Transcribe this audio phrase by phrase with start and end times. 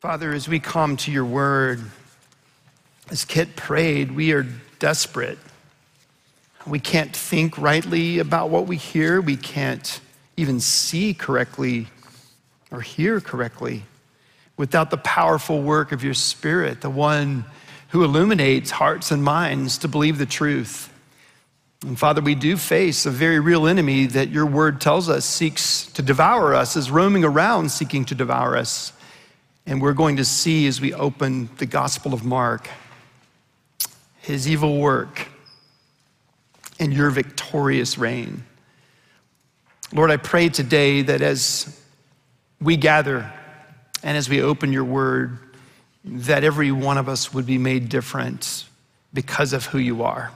[0.00, 1.80] Father, as we come to your word,
[3.10, 4.46] as Kit prayed, we are
[4.78, 5.38] desperate.
[6.64, 9.20] We can't think rightly about what we hear.
[9.20, 10.00] We can't
[10.36, 11.88] even see correctly
[12.70, 13.82] or hear correctly
[14.56, 17.44] without the powerful work of your Spirit, the one
[17.88, 20.92] who illuminates hearts and minds to believe the truth.
[21.84, 25.86] And Father, we do face a very real enemy that your word tells us seeks
[25.94, 28.92] to devour us, is roaming around seeking to devour us.
[29.68, 32.70] And we're going to see as we open the Gospel of Mark
[34.22, 35.28] his evil work
[36.80, 38.44] and your victorious reign.
[39.92, 41.78] Lord, I pray today that as
[42.62, 43.30] we gather
[44.02, 45.38] and as we open your word,
[46.02, 48.64] that every one of us would be made different
[49.12, 50.30] because of who you are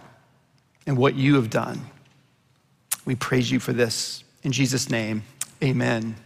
[0.86, 1.80] and what you have done.
[3.06, 4.24] We praise you for this.
[4.42, 5.22] In Jesus' name,
[5.62, 6.16] amen.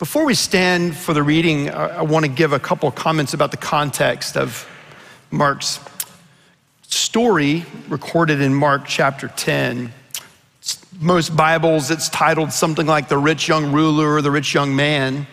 [0.00, 3.52] Before we stand for the reading, I want to give a couple of comments about
[3.52, 4.68] the context of
[5.30, 5.78] Mark's
[6.82, 9.92] story recorded in Mark chapter 10.
[10.98, 15.28] Most Bibles, it's titled something like The Rich Young Ruler or The Rich Young Man.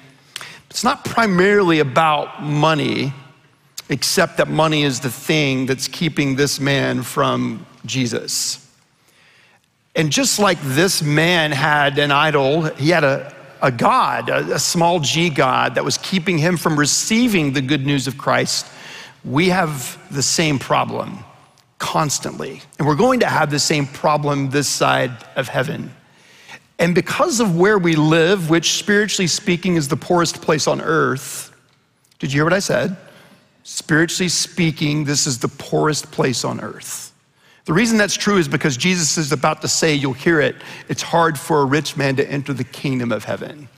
[0.69, 3.13] It's not primarily about money,
[3.89, 8.71] except that money is the thing that's keeping this man from Jesus.
[9.95, 14.59] And just like this man had an idol, he had a, a God, a, a
[14.59, 18.67] small g God, that was keeping him from receiving the good news of Christ,
[19.23, 21.23] we have the same problem
[21.77, 22.61] constantly.
[22.77, 25.93] And we're going to have the same problem this side of heaven.
[26.79, 31.51] And because of where we live, which spiritually speaking is the poorest place on earth,
[32.17, 32.97] did you hear what I said?
[33.63, 37.10] Spiritually speaking, this is the poorest place on earth.
[37.65, 40.55] The reason that's true is because Jesus is about to say, you'll hear it,
[40.89, 43.69] it's hard for a rich man to enter the kingdom of heaven.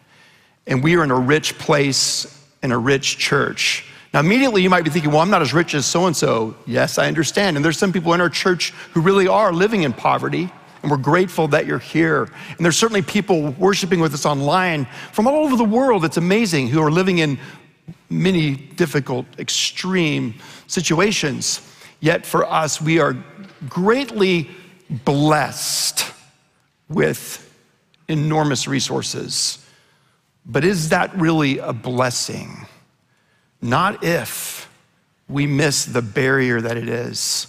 [0.65, 3.85] And we are in a rich place, in a rich church.
[4.13, 6.55] Now, immediately you might be thinking, well, I'm not as rich as so and so.
[6.65, 7.57] Yes, I understand.
[7.57, 10.51] And there's some people in our church who really are living in poverty.
[10.81, 12.29] And we're grateful that you're here.
[12.57, 16.05] And there's certainly people worshiping with us online from all over the world.
[16.05, 17.39] It's amazing who are living in
[18.09, 20.35] many difficult, extreme
[20.67, 21.61] situations.
[21.99, 23.15] Yet for us, we are
[23.69, 24.49] greatly
[24.89, 26.05] blessed
[26.89, 27.39] with
[28.07, 29.65] enormous resources.
[30.45, 32.67] But is that really a blessing?
[33.61, 34.69] Not if
[35.29, 37.47] we miss the barrier that it is.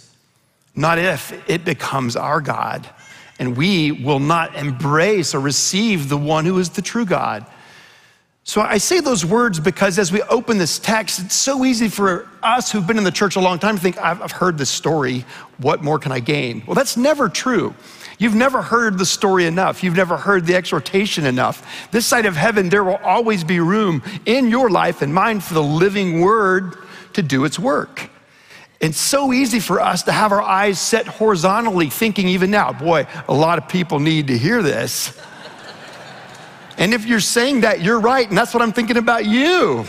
[0.75, 2.89] Not if it becomes our God
[3.39, 7.45] and we will not embrace or receive the one who is the true God.
[8.47, 12.29] So I say those words because as we open this text, it's so easy for
[12.43, 15.25] us who've been in the church a long time to think, I've, heard this story.
[15.57, 16.61] What more can I gain?
[16.67, 17.73] Well, that's never true.
[18.19, 19.83] You've never heard the story enough.
[19.83, 21.89] You've never heard the exhortation enough.
[21.89, 25.55] This side of heaven, there will always be room in your life and mine for
[25.55, 26.75] the living word
[27.13, 28.11] to do its work.
[28.79, 33.07] It's so easy for us to have our eyes set horizontally, thinking even now, boy,
[33.27, 35.19] a lot of people need to hear this.
[36.77, 38.27] And if you're saying that, you're right.
[38.27, 39.85] And that's what I'm thinking about you.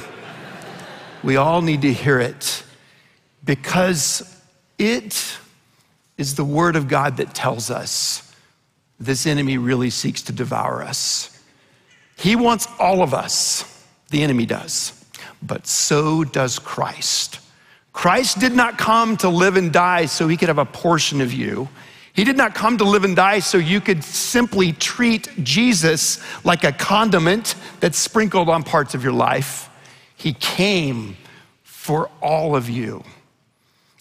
[1.22, 2.62] We all need to hear it
[3.44, 4.40] because
[4.78, 5.38] it
[6.16, 8.34] is the word of God that tells us
[8.98, 11.42] this enemy really seeks to devour us.
[12.16, 15.04] He wants all of us, the enemy does,
[15.42, 17.40] but so does Christ.
[17.92, 21.32] Christ did not come to live and die so he could have a portion of
[21.32, 21.68] you.
[22.16, 26.64] He did not come to live and die so you could simply treat Jesus like
[26.64, 29.68] a condiment that's sprinkled on parts of your life.
[30.16, 31.18] He came
[31.62, 33.04] for all of you.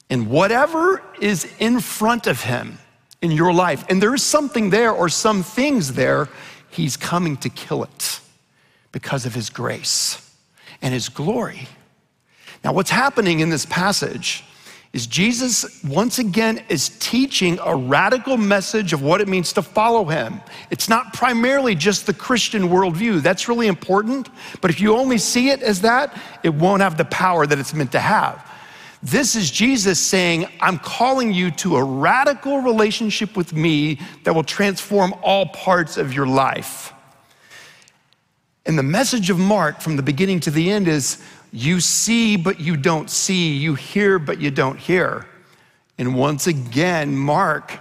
[0.10, 2.78] And whatever is in front of him
[3.22, 6.30] in your life, and there is something there or some things there,
[6.70, 8.22] he's coming to kill it
[8.94, 10.34] because of his grace
[10.82, 11.68] and his glory.
[12.64, 14.46] Now, what's happening in this passage
[14.96, 20.06] is Jesus once again is teaching a radical message of what it means to follow
[20.06, 20.40] him.
[20.70, 23.22] It's not primarily just the Christian worldview.
[23.22, 24.30] That's really important,
[24.62, 27.74] but if you only see it as that, it won't have the power that it's
[27.74, 28.50] meant to have.
[29.04, 34.46] This is Jesus saying, I'm calling you to a radical relationship with me that will
[34.46, 36.94] transform all parts of your life.
[38.66, 41.22] And the message of Mark from the beginning to the end is
[41.56, 43.54] you see, but you don't see.
[43.54, 45.26] You hear, but you don't hear.
[45.98, 47.80] And once again, Mark,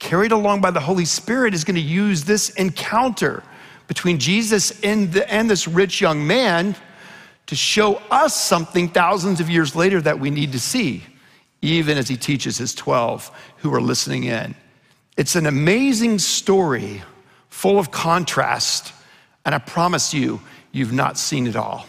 [0.00, 3.44] carried along by the Holy Spirit, is going to use this encounter
[3.86, 6.74] between Jesus and, the, and this rich young man
[7.46, 11.04] to show us something thousands of years later that we need to see,
[11.62, 14.56] even as he teaches his 12 who are listening in.
[15.16, 17.02] It's an amazing story
[17.48, 18.92] full of contrast,
[19.44, 20.40] and I promise you,
[20.72, 21.86] you've not seen it all.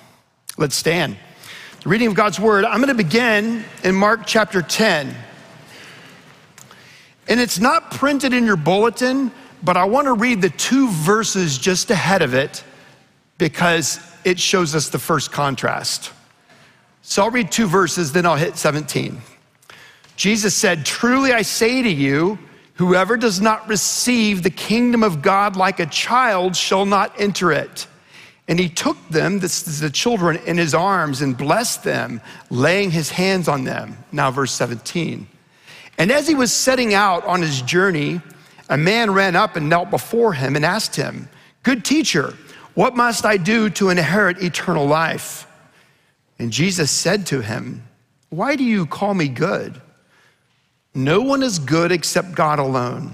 [0.60, 1.16] Let's stand.
[1.84, 2.66] The reading of God's word.
[2.66, 5.16] I'm going to begin in Mark chapter 10.
[7.30, 9.32] And it's not printed in your bulletin,
[9.64, 12.62] but I want to read the two verses just ahead of it
[13.38, 16.12] because it shows us the first contrast.
[17.04, 19.18] So I'll read two verses, then I'll hit 17.
[20.18, 22.38] Jesus said, Truly I say to you,
[22.74, 27.88] whoever does not receive the kingdom of God like a child shall not enter it.
[28.50, 32.20] And he took them, the children, in his arms and blessed them,
[32.50, 33.96] laying his hands on them.
[34.12, 35.28] Now, verse 17.
[36.00, 38.22] And as he was setting out on his journey,
[38.68, 41.30] a man ran up and knelt before him and asked him,
[41.62, 42.34] Good teacher,
[42.74, 45.46] what must I do to inherit eternal life?
[46.40, 47.84] And Jesus said to him,
[48.30, 49.80] Why do you call me good?
[50.96, 53.14] No one is good except God alone.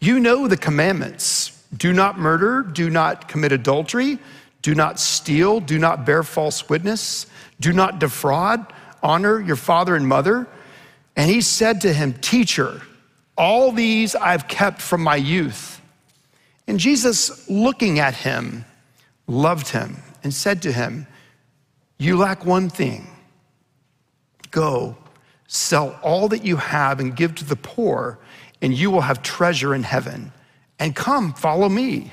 [0.00, 4.18] You know the commandments do not murder, do not commit adultery,
[4.62, 7.26] do not steal, do not bear false witness,
[7.60, 8.72] do not defraud,
[9.02, 10.46] honor your father and mother.
[11.16, 12.82] And he said to him, Teacher,
[13.36, 15.80] all these I've kept from my youth.
[16.66, 18.64] And Jesus, looking at him,
[19.26, 21.06] loved him and said to him,
[21.98, 23.08] You lack one thing.
[24.50, 24.96] Go
[25.50, 28.18] Sell all that you have and give to the poor,
[28.60, 30.30] and you will have treasure in heaven.
[30.78, 32.12] And come, follow me.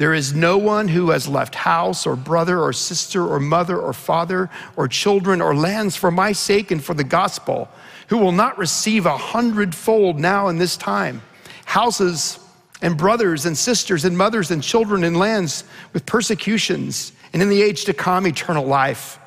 [0.00, 3.92] there is no one who has left house or brother or sister or mother or
[3.92, 7.68] father or children or lands for my sake and for the gospel
[8.08, 11.20] who will not receive a hundredfold now in this time
[11.66, 12.38] houses
[12.80, 17.60] and brothers and sisters and mothers and children and lands with persecutions and in the
[17.60, 19.18] age to come eternal life.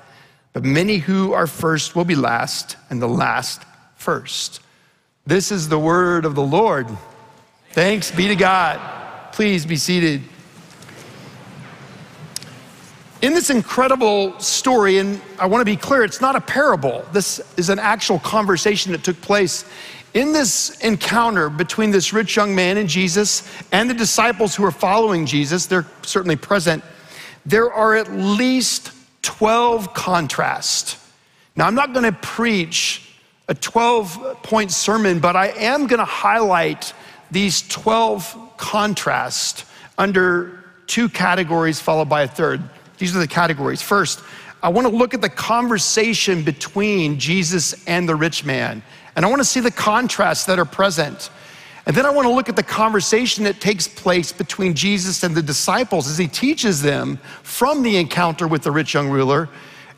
[0.53, 3.61] But many who are first will be last and the last
[3.93, 4.59] first.
[5.27, 6.87] This is the word of the Lord.
[7.73, 8.79] Thanks be to God.
[9.33, 10.23] Please be seated.
[13.23, 17.05] In this incredible story, and I want to be clear, it's not a parable.
[17.13, 19.63] This is an actual conversation that took place.
[20.13, 24.71] In this encounter between this rich young man and Jesus and the disciples who are
[24.71, 26.83] following Jesus, they're certainly present,
[27.45, 28.91] there are at least
[29.21, 30.97] 12 contrasts.
[31.55, 33.09] Now, I'm not going to preach
[33.47, 36.93] a 12 point sermon, but I am going to highlight
[37.31, 39.63] these 12 contrasts
[39.97, 42.61] under two categories, followed by a third.
[43.03, 43.81] These are the categories.
[43.81, 44.21] First,
[44.61, 48.81] I want to look at the conversation between Jesus and the rich man,
[49.17, 51.29] and I want to see the contrasts that are present.
[51.85, 55.35] And then I want to look at the conversation that takes place between Jesus and
[55.35, 59.49] the disciples as he teaches them from the encounter with the rich young ruler.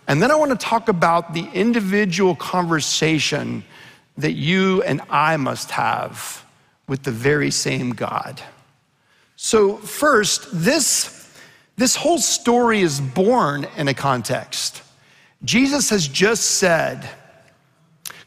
[0.08, 3.64] And then I want to talk about the individual conversation
[4.18, 6.44] that you and I must have
[6.88, 8.42] with the very same God.
[9.36, 11.15] So, first, this,
[11.78, 14.82] this whole story is born in a context.
[15.44, 17.10] Jesus has just said,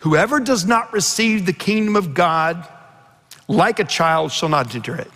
[0.01, 2.69] Whoever does not receive the kingdom of God
[3.49, 5.11] like a child shall not enter it.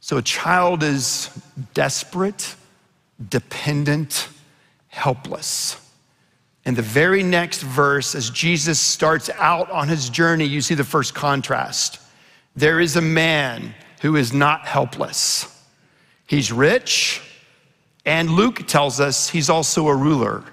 [0.00, 1.30] So, a child is
[1.72, 2.56] desperate,
[3.28, 4.28] dependent,
[4.88, 5.80] helpless.
[6.66, 10.84] In the very next verse, as Jesus starts out on his journey, you see the
[10.84, 12.00] first contrast.
[12.56, 15.53] There is a man who is not helpless.
[16.26, 17.20] He's rich,
[18.04, 20.44] and Luke tells us he's also a ruler.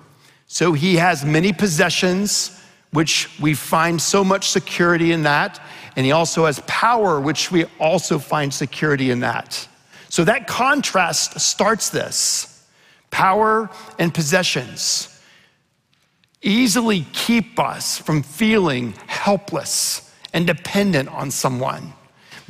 [0.48, 2.62] So he has many possessions,
[2.92, 5.62] which we find so much security in that.
[5.96, 9.68] And he also has power, which we also find security in that.
[10.10, 12.68] So that contrast starts this
[13.12, 15.08] power and possessions
[16.42, 21.94] easily keep us from feeling helpless and dependent on someone.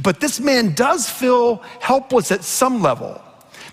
[0.02, 3.22] But this man does feel helpless at some level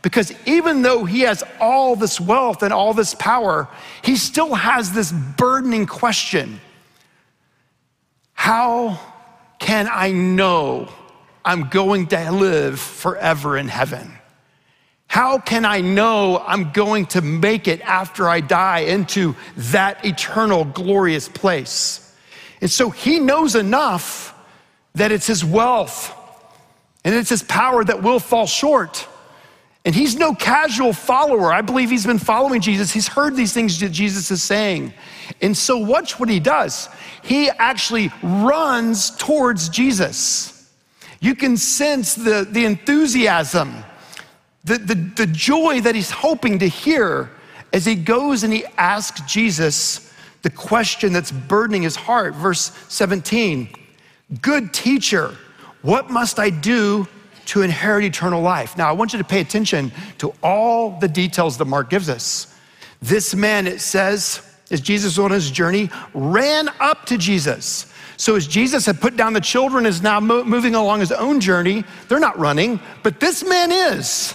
[0.02, 3.68] because even though he has all this wealth and all this power,
[4.02, 6.60] he still has this burdening question
[8.34, 9.00] How
[9.58, 10.88] can I know
[11.44, 14.12] I'm going to live forever in heaven?
[15.08, 20.66] How can I know I'm going to make it after I die into that eternal,
[20.66, 22.14] glorious place?
[22.60, 24.34] And so he knows enough
[24.94, 26.14] that it's his wealth
[27.04, 29.06] and it's his power that will fall short.
[29.84, 31.52] And he's no casual follower.
[31.52, 32.92] I believe he's been following Jesus.
[32.92, 34.92] He's heard these things that Jesus is saying.
[35.40, 36.88] And so, watch what he does.
[37.22, 40.70] He actually runs towards Jesus.
[41.20, 43.84] You can sense the, the enthusiasm,
[44.64, 47.30] the, the, the joy that he's hoping to hear
[47.72, 50.12] as he goes and he asks Jesus
[50.42, 52.34] the question that's burdening his heart.
[52.34, 53.68] Verse 17
[54.42, 55.36] Good teacher,
[55.82, 57.06] what must I do
[57.46, 58.76] to inherit eternal life?
[58.76, 62.54] Now, I want you to pay attention to all the details that Mark gives us.
[63.00, 67.92] This man, it says, as Jesus was on his journey, ran up to Jesus.
[68.16, 71.40] So, as Jesus had put down the children, is now mo- moving along his own
[71.40, 71.84] journey.
[72.08, 74.34] They're not running, but this man is.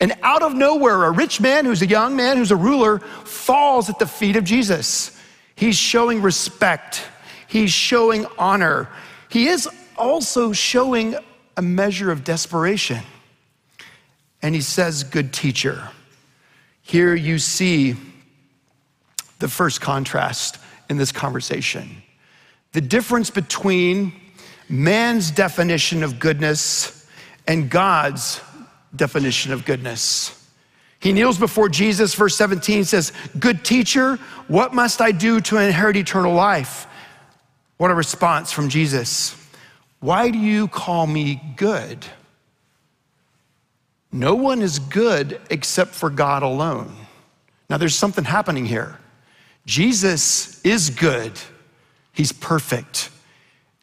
[0.00, 3.88] And out of nowhere, a rich man who's a young man, who's a ruler, falls
[3.88, 5.18] at the feet of Jesus.
[5.56, 7.02] He's showing respect,
[7.48, 8.88] he's showing honor.
[9.30, 11.16] He is also showing
[11.56, 13.00] a measure of desperation.
[14.42, 15.88] And he says, Good teacher.
[16.82, 17.96] Here you see
[19.38, 20.58] the first contrast
[20.88, 22.02] in this conversation
[22.72, 24.12] the difference between
[24.68, 27.08] man's definition of goodness
[27.46, 28.40] and God's
[28.96, 30.40] definition of goodness.
[30.98, 34.16] He kneels before Jesus, verse 17 says, Good teacher,
[34.48, 36.86] what must I do to inherit eternal life?
[37.76, 39.36] What a response from Jesus.
[40.04, 42.04] Why do you call me good?
[44.12, 46.94] No one is good except for God alone.
[47.70, 48.98] Now, there's something happening here.
[49.64, 51.32] Jesus is good,
[52.12, 53.08] He's perfect.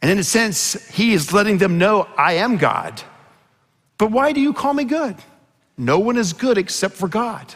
[0.04, 3.02] And in a sense, He is letting them know, I am God.
[3.98, 5.16] But why do you call me good?
[5.76, 7.56] No one is good except for God.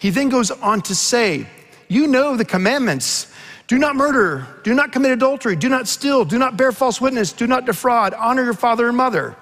[0.00, 1.46] He then goes on to say,
[1.88, 3.27] You know the commandments.
[3.68, 7.32] Do not murder, do not commit adultery, do not steal, do not bear false witness,
[7.32, 9.36] do not defraud, honor your father and mother.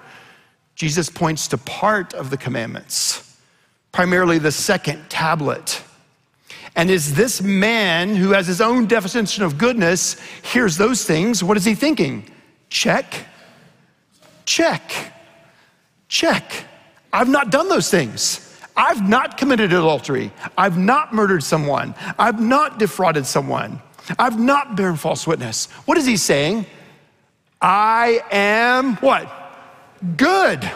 [0.75, 3.39] Jesus points to part of the commandments,
[3.93, 5.81] primarily the second tablet.
[6.75, 11.41] And is this man who has his own definition of goodness hears those things?
[11.41, 12.29] What is he thinking?
[12.69, 13.25] Check,
[14.43, 15.13] check,
[16.09, 16.65] check.
[17.13, 18.43] I've not done those things.
[18.75, 20.33] I've not committed adultery.
[20.57, 21.95] I've not murdered someone.
[22.19, 23.81] I've not defrauded someone.
[24.17, 25.65] I've not borne false witness.
[25.85, 26.65] What is he saying?
[27.61, 29.29] I am what?
[30.15, 30.69] Good.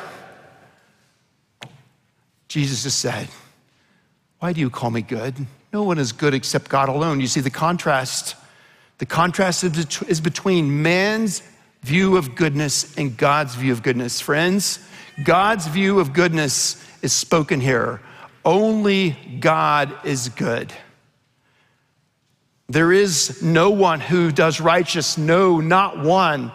[2.48, 3.30] Jesus just said,
[4.40, 5.36] Why do you call me good?
[5.72, 7.22] No one is good except God alone.
[7.22, 8.36] You see the contrast.
[8.98, 11.44] The contrast is between man's
[11.82, 14.20] view of goodness and God's view of goodness.
[14.20, 14.80] Friends,
[15.24, 18.02] God's view of goodness is spoken here.
[18.44, 20.74] Only God is good.
[22.72, 26.54] There is no one who does righteous, no, not one.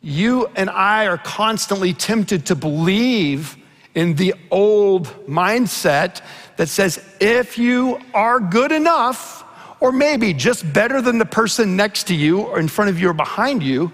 [0.00, 3.56] You and I are constantly tempted to believe
[3.96, 6.20] in the old mindset
[6.58, 9.42] that says if you are good enough,
[9.80, 13.10] or maybe just better than the person next to you or in front of you
[13.10, 13.90] or behind you,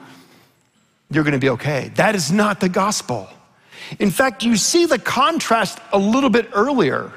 [1.11, 1.91] you're gonna be okay.
[1.95, 3.27] That is not the gospel.
[3.99, 7.11] In fact, you see the contrast a little bit earlier.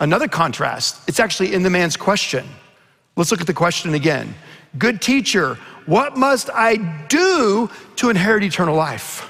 [0.00, 2.46] Another contrast, it's actually in the man's question.
[3.18, 4.32] Let's look at the question again.
[4.78, 6.76] Good teacher, what must I
[7.08, 9.28] do to inherit eternal life?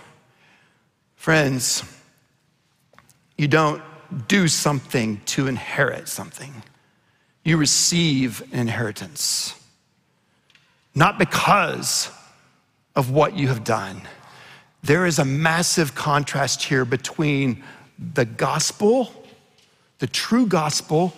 [1.17, 1.83] Friends,
[3.39, 3.83] you don't
[4.29, 6.63] do something to inherit something.
[7.45, 9.55] You receive an inheritance,
[10.95, 12.11] not because
[12.95, 14.03] of what you have done.
[14.83, 17.65] There is a massive contrast here between
[17.99, 19.25] the gospel,
[19.99, 21.15] the true gospel,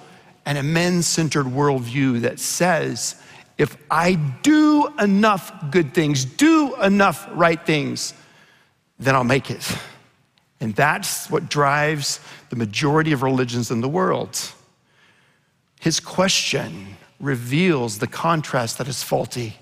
[0.47, 3.15] and a men centered worldview that says,
[3.59, 8.15] if I do enough good things, do enough right things,
[8.99, 9.77] then I'll make it.
[10.61, 14.39] And that's what drives the majority of religions in the world.
[15.81, 19.57] His question reveals the contrast that is faulty.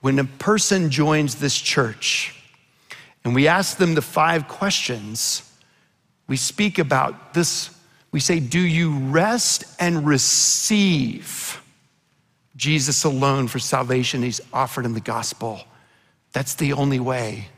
[0.00, 2.34] When a person joins this church
[3.24, 5.42] and we ask them the five questions,
[6.28, 7.70] we speak about this.
[8.16, 11.60] We say, Do you rest and receive
[12.56, 14.22] Jesus alone for salvation?
[14.22, 15.60] He's offered in the gospel.
[16.32, 17.48] That's the only way.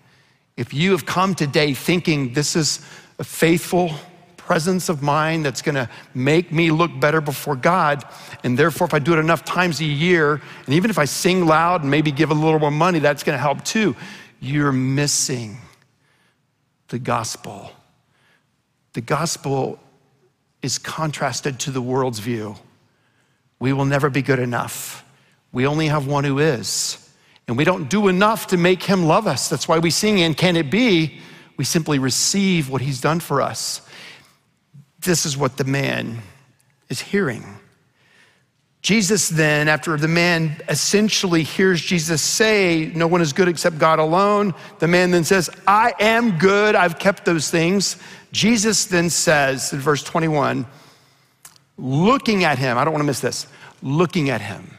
[0.56, 2.84] If you have come today thinking this is
[3.20, 3.92] a faithful
[4.36, 8.02] presence of mind that's gonna make me look better before God.
[8.42, 11.46] And therefore, if I do it enough times a year, and even if I sing
[11.46, 13.94] loud and maybe give a little more money, that's gonna help too.
[14.40, 15.58] You're missing
[16.88, 17.70] the gospel.
[18.94, 19.78] The gospel
[20.62, 22.56] is contrasted to the world's view.
[23.58, 25.04] We will never be good enough.
[25.52, 27.04] We only have one who is.
[27.46, 29.48] And we don't do enough to make him love us.
[29.48, 31.20] That's why we sing, and can it be?
[31.56, 33.80] We simply receive what he's done for us.
[35.00, 36.18] This is what the man
[36.88, 37.44] is hearing.
[38.82, 43.98] Jesus then, after the man essentially hears Jesus say, No one is good except God
[43.98, 47.96] alone, the man then says, I am good, I've kept those things.
[48.32, 50.66] Jesus then says in verse 21,
[51.76, 53.46] looking at him, I don't want to miss this,
[53.82, 54.76] looking at him.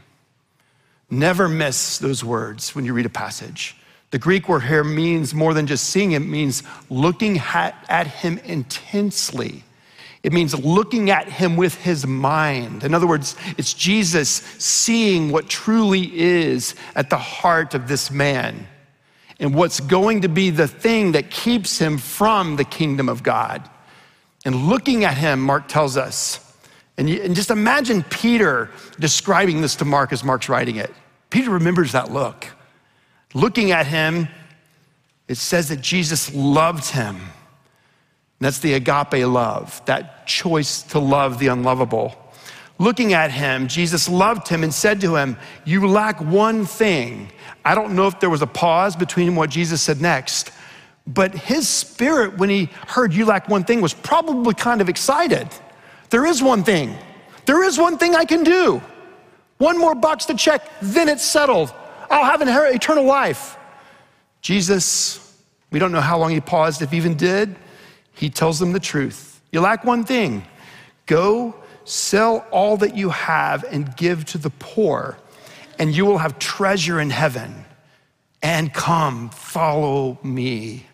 [1.10, 3.75] Never miss those words when you read a passage.
[4.12, 8.39] The Greek word here means more than just seeing it means looking at, at him
[8.39, 9.63] intensely.
[10.22, 12.84] It means looking at him with his mind.
[12.84, 18.68] In other words, it's Jesus seeing what truly is at the heart of this man
[19.39, 23.69] and what's going to be the thing that keeps him from the kingdom of God.
[24.46, 26.46] And looking at him, Mark tells us,
[26.98, 28.69] and, you, and just imagine Peter
[29.00, 30.93] describing this to Mark as Mark's writing it.
[31.29, 32.48] Peter remembers that look.
[33.34, 34.27] Looking at him,
[35.27, 37.15] it says that Jesus loved him.
[37.15, 42.15] And that's the agape love, that choice to love the unlovable.
[42.79, 47.29] Looking at him, Jesus loved him and said to him, You lack one thing.
[47.69, 50.51] I don't know if there was a pause between what Jesus said next,
[51.05, 55.47] but his spirit, when he heard you lack one thing, was probably kind of excited.
[56.09, 56.97] There is one thing.
[57.45, 58.81] There is one thing I can do.
[59.59, 61.71] One more box to check, then it's settled.
[62.09, 63.55] I'll have an eternal life.
[64.41, 65.38] Jesus,
[65.69, 67.55] we don't know how long he paused, if he even did.
[68.13, 69.41] He tells them the truth.
[69.51, 70.43] You lack one thing.
[71.05, 71.53] Go
[71.85, 75.19] sell all that you have and give to the poor,
[75.79, 77.65] and you will have treasure in heaven.
[78.43, 80.86] And come, follow me.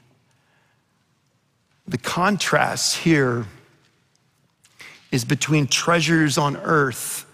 [1.88, 3.46] The contrast here
[5.12, 7.26] is between treasures on earth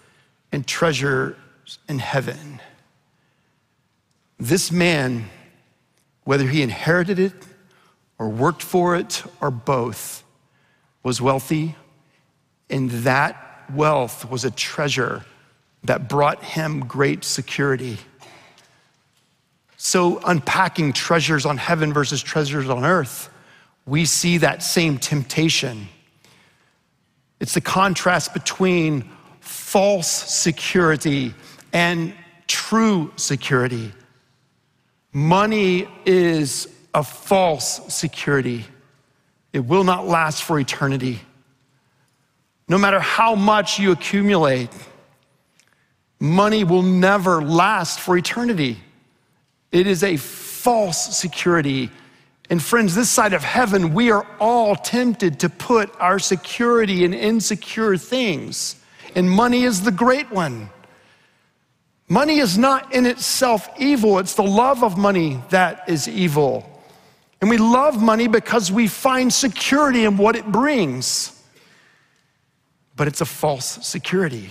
[0.50, 1.36] and treasures
[1.88, 2.60] in heaven.
[4.38, 5.28] This man,
[6.24, 7.34] whether he inherited it
[8.18, 10.24] or worked for it or both,
[11.02, 11.74] was wealthy,
[12.68, 15.24] and that wealth was a treasure
[15.84, 17.98] that brought him great security.
[19.76, 23.28] So, unpacking treasures on heaven versus treasures on earth,
[23.84, 25.88] we see that same temptation.
[27.40, 31.34] It's the contrast between false security
[31.72, 32.14] and
[32.46, 33.92] true security.
[35.12, 38.64] Money is a false security,
[39.52, 41.20] it will not last for eternity.
[42.68, 44.70] No matter how much you accumulate,
[46.22, 48.78] money will never last for eternity.
[49.70, 51.90] It is a false security
[52.52, 57.14] and friends, this side of heaven, we are all tempted to put our security in
[57.14, 58.76] insecure things.
[59.14, 60.68] And money is the great one.
[62.08, 66.68] Money is not in itself evil, it's the love of money that is evil.
[67.40, 71.42] And we love money because we find security in what it brings.
[72.96, 74.50] But it's a false security.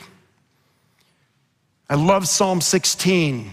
[1.91, 3.51] I love Psalm 16.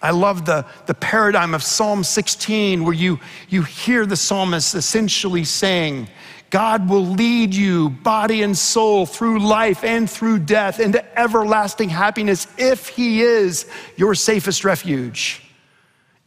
[0.00, 5.42] I love the, the paradigm of Psalm 16, where you, you hear the psalmist essentially
[5.42, 6.08] saying,
[6.50, 12.46] God will lead you, body and soul, through life and through death into everlasting happiness
[12.58, 15.42] if He is your safest refuge,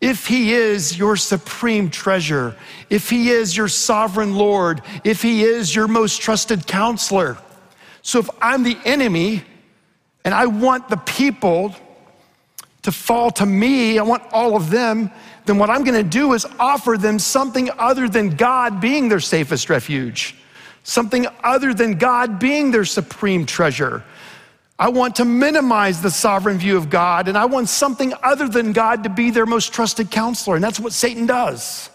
[0.01, 2.57] if He is your supreme treasure,
[2.89, 7.37] if He is your sovereign Lord, if He is your most trusted counselor.
[8.01, 9.45] So if I'm the enemy
[10.23, 11.75] and I want the people
[12.83, 15.11] to fall to me, I want all of them,
[15.45, 19.69] then what I'm gonna do is offer them something other than God being their safest
[19.69, 20.35] refuge,
[20.83, 24.03] something other than God being their supreme treasure.
[24.77, 28.71] I want to minimize the sovereign view of God, and I want something other than
[28.71, 30.55] God to be their most trusted counselor.
[30.55, 31.89] And that's what Satan does.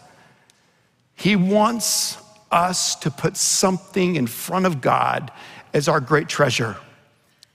[1.15, 2.19] He wants
[2.51, 5.33] us to put something in front of God
[5.73, 6.77] as our great treasure,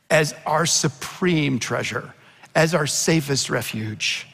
[0.10, 2.14] as our supreme treasure
[2.56, 4.28] as our safest refuge.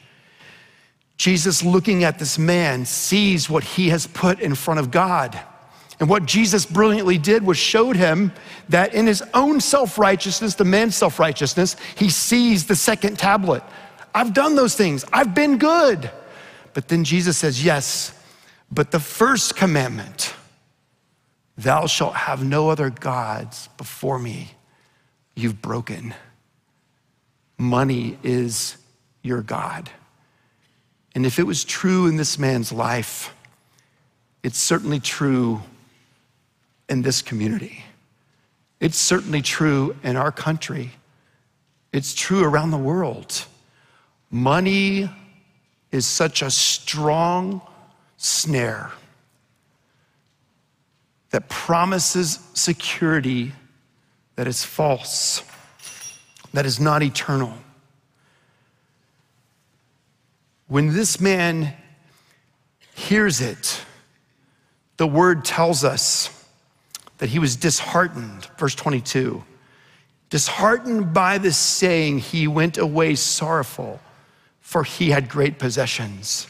[1.16, 5.38] Jesus, looking at this man, sees what he has put in front of God.
[5.98, 8.32] And what Jesus brilliantly did was showed him
[8.68, 13.62] that in his own self righteousness, the man's self righteousness, he sees the second tablet.
[14.14, 16.10] I've done those things, I've been good.
[16.74, 18.12] But then Jesus says, Yes,
[18.70, 20.34] but the first commandment
[21.56, 24.55] Thou shalt have no other gods before me.
[25.36, 26.14] You've broken.
[27.58, 28.76] Money is
[29.22, 29.90] your God.
[31.14, 33.34] And if it was true in this man's life,
[34.42, 35.62] it's certainly true
[36.88, 37.84] in this community.
[38.80, 40.92] It's certainly true in our country.
[41.92, 43.44] It's true around the world.
[44.30, 45.10] Money
[45.92, 47.60] is such a strong
[48.16, 48.90] snare
[51.30, 53.52] that promises security
[54.36, 55.42] that is false,
[56.52, 57.54] that is not eternal.
[60.68, 61.74] When this man
[62.94, 63.82] hears it,
[64.96, 66.30] the word tells us
[67.18, 68.48] that he was disheartened.
[68.58, 69.42] Verse 22
[70.28, 74.00] Disheartened by this saying, he went away sorrowful,
[74.60, 76.48] for he had great possessions.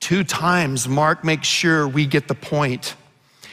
[0.00, 2.96] Two times, Mark makes sure we get the point.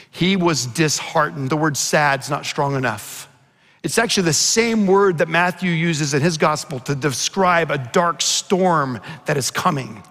[0.09, 1.49] He was disheartened.
[1.49, 3.29] The word sad's not strong enough.
[3.83, 8.21] It's actually the same word that Matthew uses in his gospel to describe a dark
[8.21, 10.01] storm that is coming.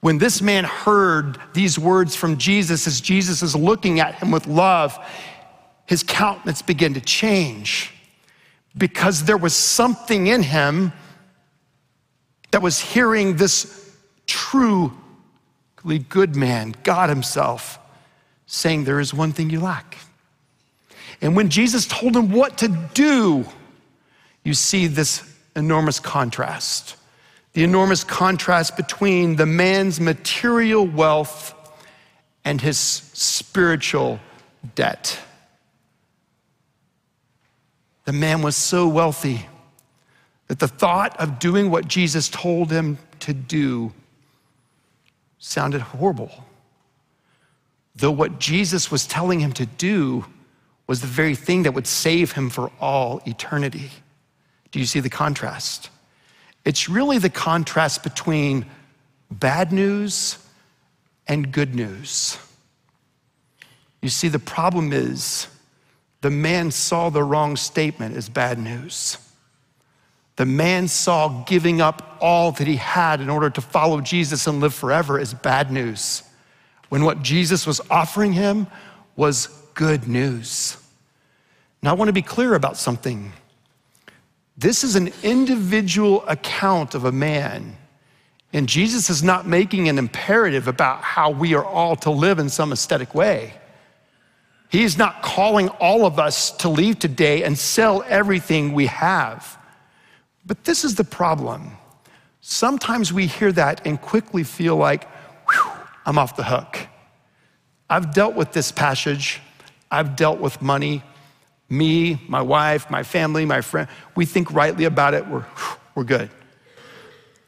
[0.00, 4.46] When this man heard these words from Jesus, as Jesus is looking at him with
[4.46, 4.98] love,
[5.86, 7.92] his countenance began to change
[8.76, 10.92] because there was something in him
[12.50, 14.92] that was hearing this truly
[16.08, 17.78] good man, God Himself,
[18.46, 19.98] saying, There is one thing you lack.
[21.20, 23.44] And when Jesus told him what to do,
[24.44, 25.22] you see this
[25.54, 26.96] enormous contrast.
[27.52, 31.54] The enormous contrast between the man's material wealth
[32.44, 34.20] and his spiritual
[34.74, 35.18] debt.
[38.04, 39.46] The man was so wealthy
[40.48, 43.92] that the thought of doing what Jesus told him to do
[45.38, 46.30] sounded horrible.
[47.94, 50.24] Though what Jesus was telling him to do
[50.90, 53.92] was the very thing that would save him for all eternity.
[54.72, 55.88] Do you see the contrast?
[56.64, 58.66] It's really the contrast between
[59.30, 60.36] bad news
[61.28, 62.38] and good news.
[64.02, 65.46] You see, the problem is
[66.22, 69.16] the man saw the wrong statement as bad news.
[70.34, 74.58] The man saw giving up all that he had in order to follow Jesus and
[74.58, 76.24] live forever as bad news,
[76.88, 78.66] when what Jesus was offering him
[79.14, 80.76] was good news.
[81.82, 83.32] Now, I want to be clear about something.
[84.56, 87.76] This is an individual account of a man,
[88.52, 92.50] and Jesus is not making an imperative about how we are all to live in
[92.50, 93.54] some aesthetic way.
[94.68, 99.58] He's not calling all of us to leave today and sell everything we have.
[100.44, 101.72] But this is the problem.
[102.40, 105.08] Sometimes we hear that and quickly feel like,
[106.04, 106.86] I'm off the hook.
[107.88, 109.40] I've dealt with this passage,
[109.90, 111.02] I've dealt with money
[111.70, 115.46] me, my wife, my family, my friend, we think rightly about it, we're,
[115.94, 116.28] we're good.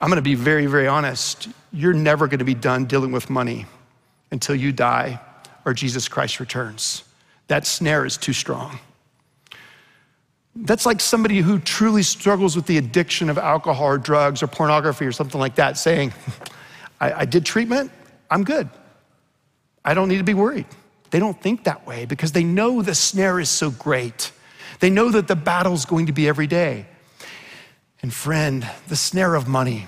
[0.00, 1.48] I'm gonna be very, very honest.
[1.72, 3.66] You're never gonna be done dealing with money
[4.30, 5.20] until you die
[5.64, 7.04] or Jesus Christ returns.
[7.48, 8.78] That snare is too strong.
[10.54, 15.06] That's like somebody who truly struggles with the addiction of alcohol or drugs or pornography
[15.06, 16.12] or something like that saying,
[17.00, 17.90] I, I did treatment,
[18.30, 18.68] I'm good.
[19.84, 20.66] I don't need to be worried.
[21.12, 24.32] They don't think that way because they know the snare is so great.
[24.80, 26.86] They know that the battle's going to be every day.
[28.00, 29.86] And friend, the snare of money,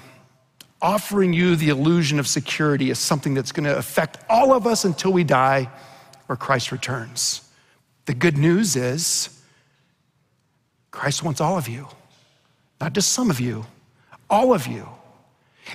[0.82, 4.84] offering you the illusion of security is something that's going to affect all of us
[4.84, 5.70] until we die
[6.28, 7.40] or Christ returns.
[8.04, 9.42] The good news is
[10.90, 11.88] Christ wants all of you,
[12.82, 13.64] not just some of you,
[14.28, 14.86] all of you.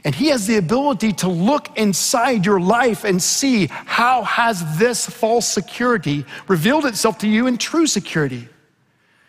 [0.04, 5.06] And he has the ability to look inside your life and see how has this
[5.06, 8.48] false security revealed itself to you in true security.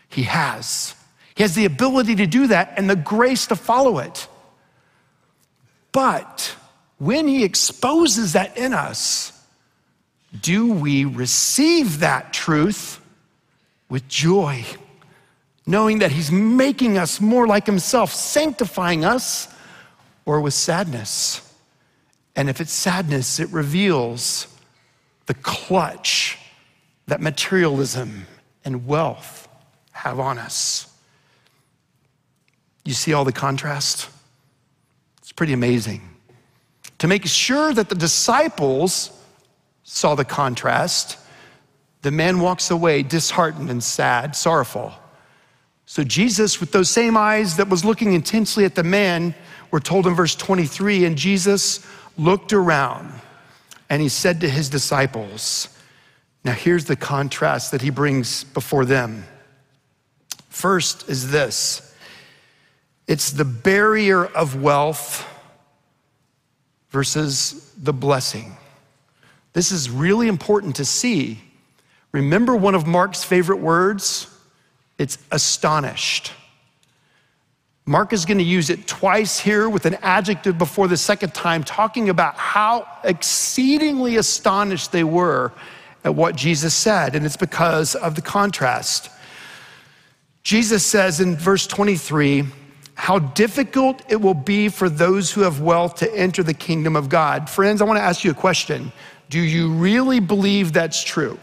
[0.09, 0.95] He has.
[1.35, 4.29] He has the ability to do that and the grace to follow it.
[5.93, 6.55] But
[6.99, 9.33] when he exposes that in us,
[10.39, 13.01] do we receive that truth
[13.89, 14.65] with joy,
[15.67, 19.50] knowing that he's making us more like himself, sanctifying us?
[20.31, 21.43] Or with sadness.
[22.37, 24.47] And if it's sadness, it reveals
[25.27, 26.39] the clutch
[27.09, 28.27] that materialism
[28.65, 29.49] and wealth
[29.91, 30.87] have on us.
[32.85, 34.09] You see all the contrast?
[35.19, 36.01] It's pretty amazing.
[36.99, 39.11] To make sure that the disciples
[39.83, 41.19] saw the contrast,
[42.03, 44.93] the man walks away disheartened and sad, sorrowful.
[45.87, 49.35] So Jesus, with those same eyes that was looking intensely at the man,
[49.71, 53.13] we're told in verse 23 and Jesus looked around
[53.89, 55.69] and he said to his disciples,
[56.45, 59.25] Now, here's the contrast that he brings before them.
[60.49, 61.95] First is this
[63.07, 65.27] it's the barrier of wealth
[66.91, 68.57] versus the blessing.
[69.53, 71.41] This is really important to see.
[72.13, 74.27] Remember one of Mark's favorite words?
[74.99, 76.33] It's astonished.
[77.91, 81.65] Mark is going to use it twice here with an adjective before the second time,
[81.65, 85.51] talking about how exceedingly astonished they were
[86.05, 87.17] at what Jesus said.
[87.17, 89.11] And it's because of the contrast.
[90.45, 92.45] Jesus says in verse 23,
[92.95, 97.09] how difficult it will be for those who have wealth to enter the kingdom of
[97.09, 97.51] God.
[97.51, 98.93] Friends, I want to ask you a question.
[99.31, 101.41] Do you really believe that's true?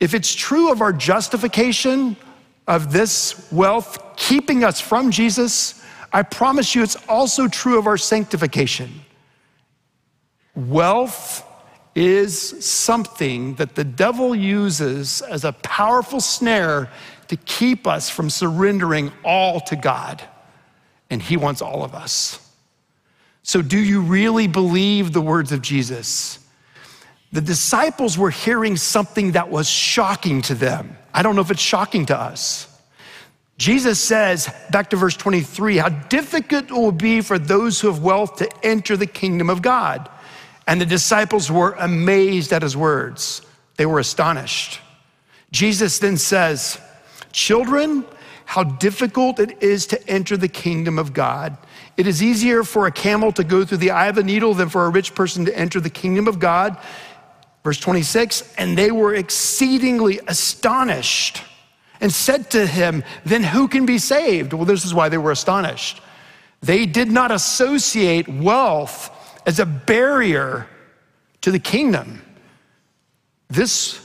[0.00, 2.16] If it's true of our justification
[2.66, 7.96] of this wealth keeping us from Jesus, I promise you it's also true of our
[7.96, 8.90] sanctification.
[10.54, 11.44] Wealth
[11.94, 16.90] is something that the devil uses as a powerful snare
[17.28, 20.22] to keep us from surrendering all to God.
[21.10, 22.38] And he wants all of us.
[23.42, 26.38] So, do you really believe the words of Jesus?
[27.32, 30.96] The disciples were hearing something that was shocking to them.
[31.14, 32.68] I don't know if it's shocking to us.
[33.58, 38.02] Jesus says, back to verse 23, how difficult it will be for those who have
[38.02, 40.08] wealth to enter the kingdom of God.
[40.66, 43.42] And the disciples were amazed at his words.
[43.76, 44.80] They were astonished.
[45.50, 46.80] Jesus then says,
[47.32, 48.04] Children,
[48.44, 51.56] how difficult it is to enter the kingdom of God.
[51.96, 54.68] It is easier for a camel to go through the eye of a needle than
[54.68, 56.76] for a rich person to enter the kingdom of God.
[57.64, 61.42] Verse 26, and they were exceedingly astonished
[62.00, 64.52] and said to him, Then who can be saved?
[64.52, 66.00] Well, this is why they were astonished.
[66.60, 69.10] They did not associate wealth
[69.46, 70.66] as a barrier
[71.42, 72.22] to the kingdom.
[73.48, 74.00] This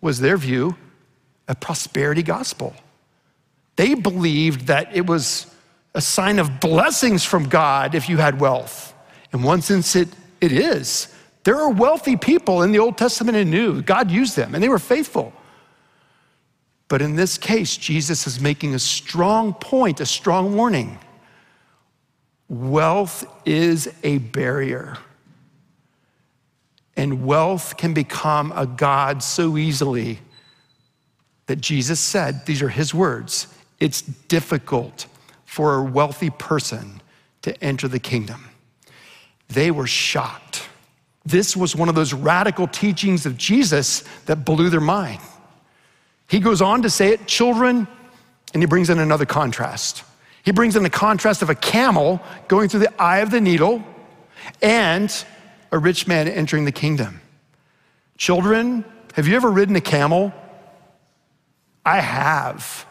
[0.00, 0.76] was their view
[1.48, 2.72] a prosperity gospel.
[3.74, 5.52] They believed that it was
[5.94, 8.94] a sign of blessings from God if you had wealth.
[9.32, 10.08] In one sense, it,
[10.40, 11.12] it is.
[11.50, 13.82] There are wealthy people in the Old Testament and New.
[13.82, 15.32] God used them, and they were faithful.
[16.86, 20.96] But in this case, Jesus is making a strong point, a strong warning.
[22.48, 24.98] Wealth is a barrier.
[26.96, 30.20] And wealth can become a God so easily
[31.46, 33.48] that Jesus said, these are his words,
[33.80, 35.06] it's difficult
[35.46, 37.02] for a wealthy person
[37.42, 38.50] to enter the kingdom.
[39.48, 40.68] They were shocked.
[41.24, 45.20] This was one of those radical teachings of Jesus that blew their mind.
[46.28, 47.86] He goes on to say it, children,
[48.54, 50.04] and he brings in another contrast.
[50.42, 53.84] He brings in the contrast of a camel going through the eye of the needle
[54.62, 55.12] and
[55.70, 57.20] a rich man entering the kingdom.
[58.16, 60.32] Children, have you ever ridden a camel?
[61.84, 62.86] I have.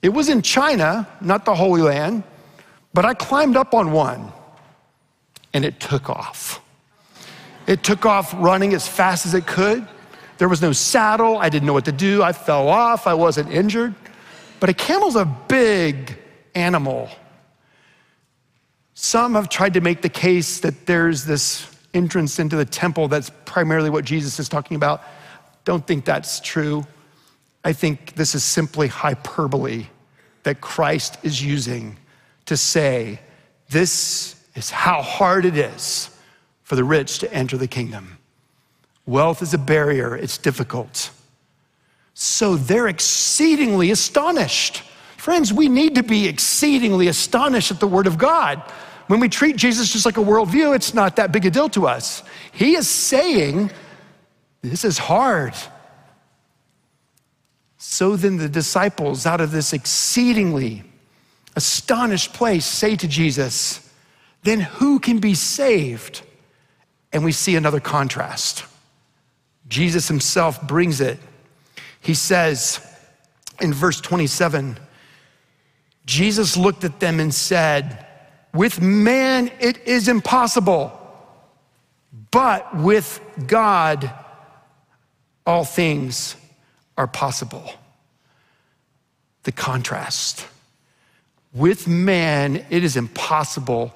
[0.00, 2.22] It was in China, not the Holy Land,
[2.94, 4.32] but I climbed up on one
[5.52, 6.60] and it took off.
[7.68, 9.86] It took off running as fast as it could.
[10.38, 11.36] There was no saddle.
[11.36, 12.22] I didn't know what to do.
[12.22, 13.06] I fell off.
[13.06, 13.94] I wasn't injured.
[14.58, 16.16] But a camel's a big
[16.54, 17.10] animal.
[18.94, 23.30] Some have tried to make the case that there's this entrance into the temple that's
[23.44, 25.02] primarily what Jesus is talking about.
[25.66, 26.86] Don't think that's true.
[27.64, 29.88] I think this is simply hyperbole
[30.44, 31.98] that Christ is using
[32.46, 33.20] to say,
[33.68, 36.08] this is how hard it is
[36.68, 38.18] for the rich to enter the kingdom.
[39.06, 41.10] Wealth is a barrier, it's difficult.
[42.12, 44.82] So they're exceedingly astonished.
[45.16, 48.58] Friends, we need to be exceedingly astonished at the Word of God.
[49.06, 51.86] When we treat Jesus just like a worldview, it's not that big a deal to
[51.86, 52.22] us.
[52.52, 53.70] He is saying,
[54.60, 55.54] This is hard.
[57.78, 60.82] So then the disciples, out of this exceedingly
[61.56, 63.90] astonished place, say to Jesus,
[64.42, 66.24] Then who can be saved?
[67.12, 68.64] And we see another contrast.
[69.68, 71.18] Jesus himself brings it.
[72.00, 72.84] He says
[73.60, 74.78] in verse 27
[76.06, 78.06] Jesus looked at them and said,
[78.54, 80.92] With man it is impossible,
[82.30, 84.10] but with God
[85.46, 86.34] all things
[86.96, 87.72] are possible.
[89.44, 90.46] The contrast.
[91.54, 93.94] With man, it is impossible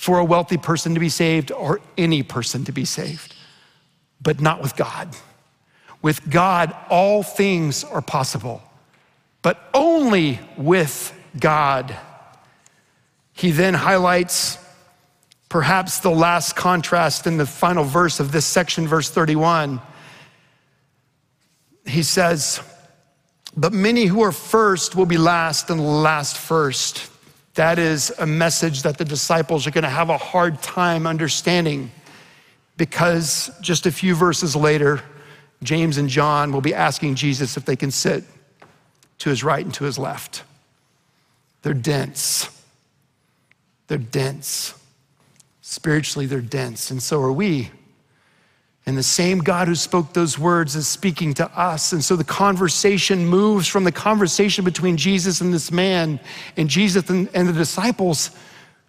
[0.00, 3.34] for a wealthy person to be saved or any person to be saved,
[4.22, 5.14] but not with God.
[6.00, 8.62] With God, all things are possible,
[9.42, 11.94] but only with God.
[13.34, 14.56] He then highlights
[15.50, 19.82] Perhaps the last contrast in the final verse of this section, verse 31,
[21.84, 22.60] he says,
[23.56, 27.10] But many who are first will be last, and last first.
[27.54, 31.90] That is a message that the disciples are going to have a hard time understanding
[32.76, 35.02] because just a few verses later,
[35.62, 38.24] James and John will be asking Jesus if they can sit
[39.18, 40.44] to his right and to his left.
[41.62, 42.48] They're dense.
[43.88, 44.74] They're dense.
[45.60, 47.70] Spiritually, they're dense, and so are we.
[48.90, 51.92] And the same God who spoke those words is speaking to us.
[51.92, 56.18] And so the conversation moves from the conversation between Jesus and this man,
[56.56, 58.32] and Jesus and, and the disciples,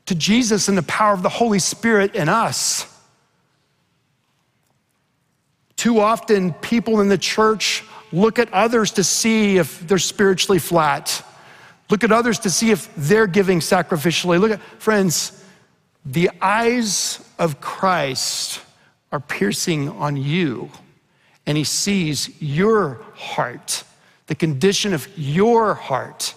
[0.07, 2.87] to Jesus and the power of the Holy Spirit in us.
[5.75, 11.23] Too often, people in the church look at others to see if they're spiritually flat.
[11.91, 14.39] Look at others to see if they're giving sacrificially.
[14.39, 15.45] Look at, friends,
[16.03, 18.61] the eyes of Christ
[19.11, 20.71] are piercing on you,
[21.45, 23.83] and he sees your heart,
[24.27, 26.33] the condition of your heart.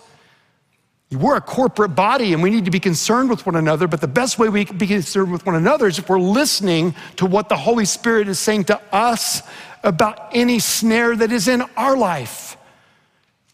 [1.12, 4.08] We're a corporate body and we need to be concerned with one another, but the
[4.08, 7.48] best way we can be concerned with one another is if we're listening to what
[7.48, 9.42] the Holy Spirit is saying to us
[9.84, 12.56] about any snare that is in our life.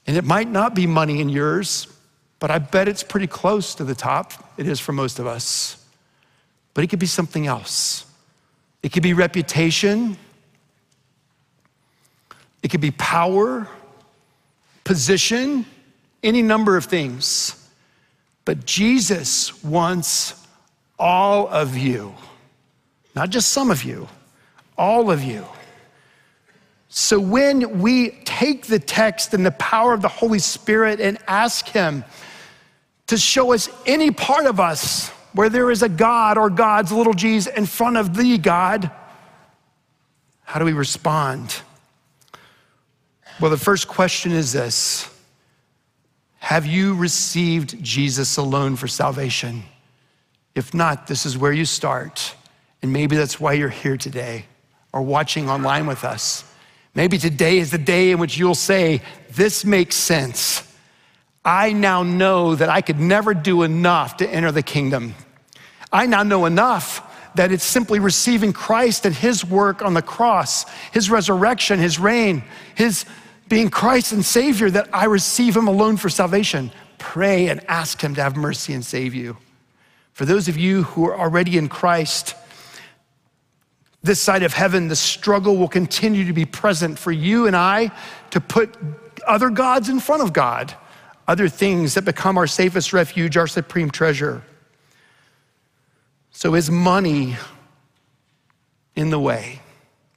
[0.07, 1.87] And it might not be money in yours,
[2.39, 4.33] but I bet it's pretty close to the top.
[4.57, 5.85] It is for most of us.
[6.73, 8.07] But it could be something else.
[8.83, 10.17] It could be reputation,
[12.63, 13.69] it could be power,
[14.85, 15.67] position,
[16.23, 17.57] any number of things.
[18.45, 20.47] But Jesus wants
[20.99, 22.15] all of you,
[23.15, 24.09] not just some of you,
[24.77, 25.47] all of you.
[26.89, 31.69] So when we take the text and the power of the Holy Spirit and ask
[31.69, 32.05] Him
[33.07, 37.15] to show us any part of us where there is a God or God's little
[37.15, 38.91] g's in front of the God,
[40.45, 41.63] how do we respond?
[43.41, 45.09] Well, the first question is this
[46.39, 49.63] Have you received Jesus alone for salvation?
[50.55, 52.35] If not, this is where you start.
[52.83, 54.47] And maybe that's why you're here today
[54.93, 56.45] or watching online with us.
[56.95, 60.67] Maybe today is the day in which you'll say, This makes sense.
[61.45, 65.15] I now know that I could never do enough to enter the kingdom.
[65.93, 70.65] I now know enough that it's simply receiving Christ and his work on the cross,
[70.93, 72.43] his resurrection, his reign,
[72.75, 73.07] his
[73.49, 76.71] being Christ and Savior that I receive him alone for salvation.
[76.99, 79.37] Pray and ask him to have mercy and save you.
[80.13, 82.35] For those of you who are already in Christ,
[84.03, 87.93] this side of heaven, the struggle will continue to be present for you and I
[88.31, 88.77] to put
[89.27, 90.75] other gods in front of God
[91.31, 94.43] other things that become our safest refuge, our supreme treasure.
[96.33, 97.37] So, is money
[98.97, 99.61] in the way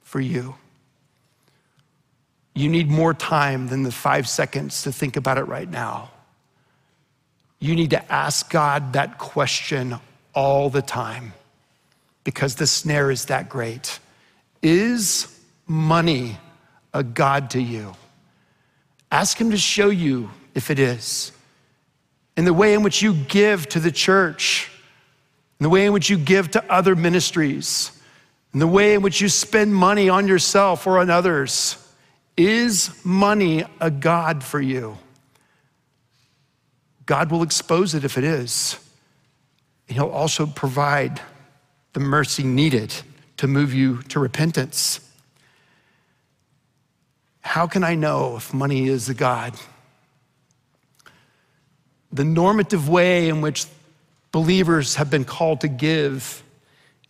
[0.02, 0.56] for you?
[2.52, 6.10] You need more time than the five seconds to think about it right now.
[7.60, 9.94] You need to ask God that question
[10.34, 11.32] all the time
[12.24, 14.00] because the snare is that great.
[14.62, 15.28] Is
[15.68, 16.38] money
[16.92, 17.94] a God to you?
[19.12, 21.32] Ask Him to show you if it is.
[22.36, 24.70] In the way in which you give to the church,
[25.60, 27.92] in the way in which you give to other ministries,
[28.54, 31.76] in the way in which you spend money on yourself or on others.
[32.36, 34.98] Is money a God for you?
[37.04, 38.78] God will expose it if it is.
[39.88, 41.20] And He'll also provide
[41.92, 42.94] the mercy needed
[43.36, 45.00] to move you to repentance.
[47.40, 49.54] How can I know if money is a God?
[52.14, 53.66] The normative way in which
[54.30, 56.42] believers have been called to give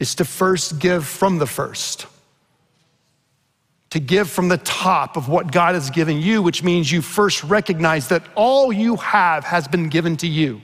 [0.00, 2.06] is to first give from the first.
[3.90, 7.44] To give from the top of what God has given you, which means you first
[7.44, 10.60] recognize that all you have has been given to you.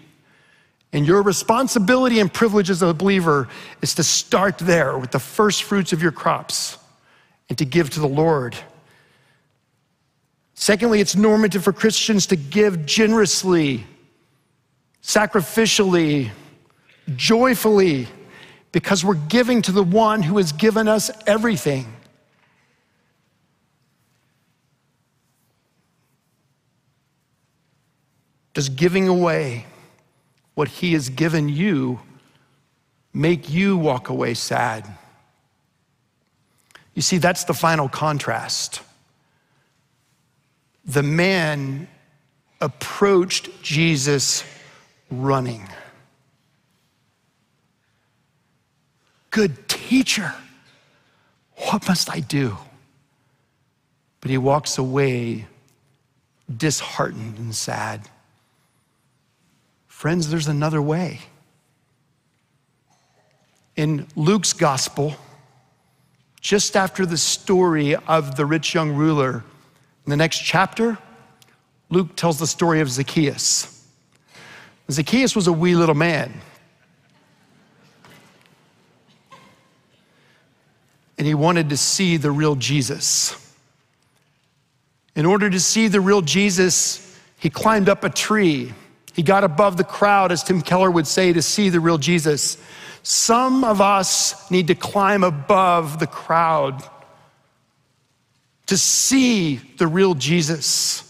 [0.93, 3.47] And your responsibility and privilege as a believer
[3.83, 6.79] is to start there with the first fruits of your crops
[7.49, 8.57] and to give to the Lord.
[10.55, 13.85] Secondly, it's normative for Christians to give generously
[15.03, 16.31] sacrificially,
[17.17, 18.09] joyfully,
[18.73, 21.93] because we're giving to the one who has given us everything.
[28.55, 29.67] Does giving away
[30.55, 32.01] what he has given you
[33.13, 34.87] make you walk away sad?
[36.95, 38.83] You see, that's the final contrast.
[40.85, 41.89] The man
[42.61, 44.45] approached Jesus
[45.11, 45.69] running.
[49.31, 50.35] good teacher.
[51.71, 52.57] What must I do?
[54.21, 55.47] But he walks away
[56.55, 58.09] disheartened and sad.
[59.87, 61.21] Friends, there's another way.
[63.77, 65.15] In Luke's gospel,
[66.41, 69.45] just after the story of the rich young ruler,
[70.07, 70.99] in the next chapter,
[71.89, 73.80] Luke tells the story of Zacchaeus.
[74.93, 76.33] Zacchaeus was a wee little man.
[81.19, 83.37] And he wanted to see the real Jesus.
[85.15, 88.73] In order to see the real Jesus, he climbed up a tree.
[89.13, 92.57] He got above the crowd, as Tim Keller would say, to see the real Jesus.
[93.03, 96.83] Some of us need to climb above the crowd
[98.67, 101.10] to see the real Jesus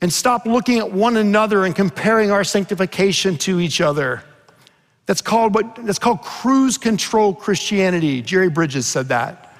[0.00, 4.22] and stop looking at one another and comparing our sanctification to each other.
[5.06, 8.22] That's called what that's called cruise control Christianity.
[8.22, 9.56] Jerry Bridges said that.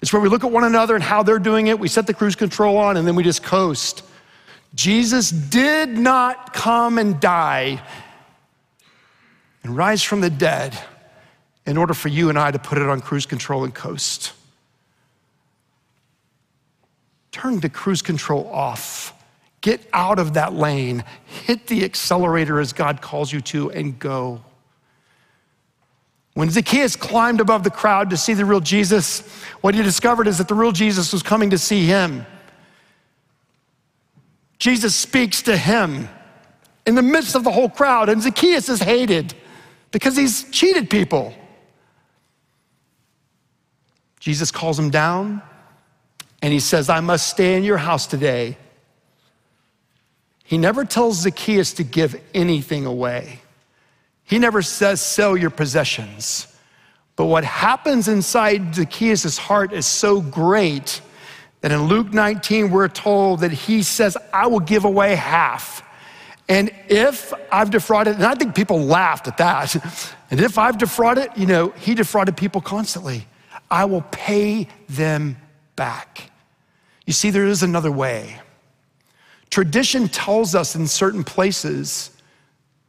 [0.00, 2.14] It's where we look at one another and how they're doing it, we set the
[2.14, 4.02] cruise control on, and then we just coast.
[4.74, 7.80] Jesus did not come and die
[9.62, 10.76] and rise from the dead
[11.66, 14.32] in order for you and I to put it on cruise control and coast.
[17.30, 19.14] Turn the cruise control off.
[19.62, 21.04] Get out of that lane.
[21.24, 24.44] Hit the accelerator as God calls you to and go.
[26.34, 29.20] When Zacchaeus climbed above the crowd to see the real Jesus,
[29.60, 32.26] what he discovered is that the real Jesus was coming to see him.
[34.58, 36.08] Jesus speaks to him
[36.86, 39.34] in the midst of the whole crowd, and Zacchaeus is hated
[39.90, 41.34] because he's cheated people.
[44.18, 45.42] Jesus calls him down
[46.40, 48.56] and he says, I must stay in your house today.
[50.44, 53.40] He never tells Zacchaeus to give anything away.
[54.24, 56.46] He never says, sell your possessions.
[57.16, 61.00] But what happens inside Zacchaeus' heart is so great
[61.60, 65.82] that in Luke 19, we're told that he says, I will give away half.
[66.48, 69.74] And if I've defrauded, and I think people laughed at that,
[70.30, 73.26] and if I've defrauded, you know, he defrauded people constantly.
[73.70, 75.38] I will pay them
[75.76, 76.30] back.
[77.06, 78.41] You see, there is another way.
[79.52, 82.10] Tradition tells us in certain places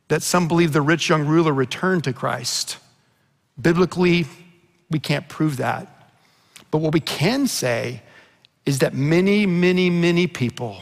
[0.08, 2.78] that some believe the rich young ruler returned to Christ.
[3.62, 4.28] Biblically,
[4.90, 6.14] we can't prove that.
[6.72, 8.02] But what we can say
[8.66, 10.78] is that many, many, many people,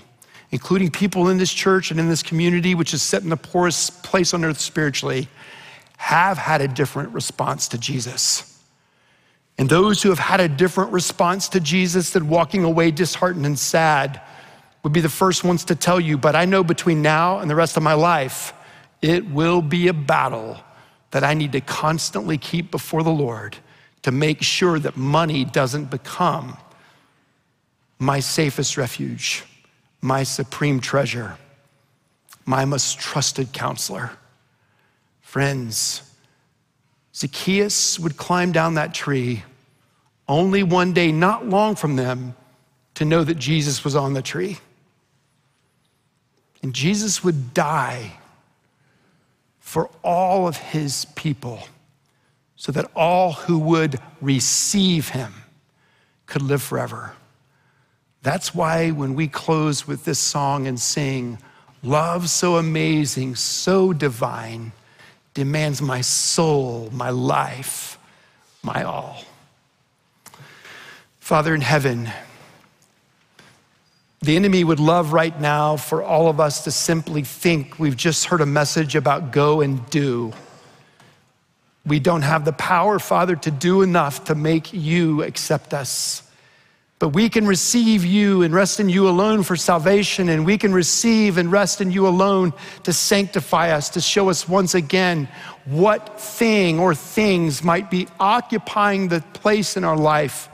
[0.52, 4.04] including people in this church and in this community, which is set in the poorest
[4.04, 5.30] place on earth spiritually,
[5.98, 8.62] have had a different response to Jesus.
[9.58, 13.58] And those who have had a different response to Jesus than walking away disheartened and
[13.58, 14.22] sad
[14.84, 17.56] would be the first ones to tell you, but I know between now and the
[17.56, 18.54] rest of my life,
[19.02, 20.60] it will be a battle
[21.12, 23.58] that I need to constantly keep before the Lord
[24.04, 26.58] to make sure that money doesn't become
[28.00, 29.44] my safest refuge
[30.02, 31.38] my supreme treasure,
[32.46, 34.12] my most trusted counselor.
[35.22, 36.02] Friends,
[37.16, 39.44] Zacchaeus would climb down that tree
[40.28, 42.36] only one day, not long from them,
[42.96, 44.58] to know that Jesus was on the tree.
[46.62, 48.14] And Jesus would die
[49.60, 51.60] for all of his people
[52.56, 55.34] so that all who would receive him
[56.28, 57.14] could live forever.
[58.22, 61.40] That's why when we close with this song and sing,
[61.84, 64.72] Love so amazing, so divine,
[65.34, 67.98] demands my soul, my life,
[68.62, 69.24] my all.
[71.20, 72.12] Father in heaven,
[74.24, 78.26] the enemy would love right now for all of us to simply think we've just
[78.26, 80.32] heard a message about go and do.
[81.88, 86.22] We don't have the power, Father, to do enough to make you accept us.
[87.00, 90.72] But we can receive you and rest in you alone for salvation, and we can
[90.72, 92.54] receive and rest in you alone
[92.84, 95.28] to sanctify us, to show us once again
[95.66, 100.48] what thing or things might be occupying the place in our life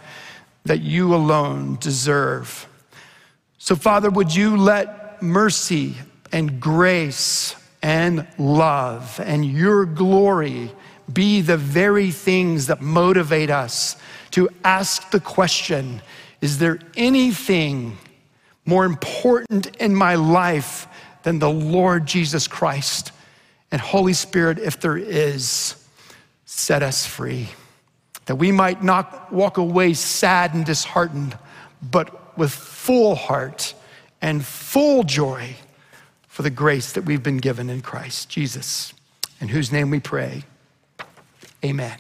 [0.64, 2.67] that you alone deserve.
[3.58, 5.96] So, Father, would you let mercy
[6.32, 10.72] and grace and love and your glory
[11.12, 13.96] be the very things that motivate us
[14.32, 16.02] to ask the question
[16.40, 17.98] is there anything
[18.66, 20.88] more important in my life
[21.24, 23.12] than the Lord Jesus Christ?
[23.72, 25.84] And Holy Spirit, if there is,
[26.46, 27.50] set us free.
[28.28, 31.36] That we might not walk away sad and disheartened,
[31.82, 33.74] but with full heart
[34.22, 35.56] and full joy
[36.28, 38.94] for the grace that we've been given in Christ Jesus,
[39.42, 40.44] in whose name we pray.
[41.66, 41.98] Amen.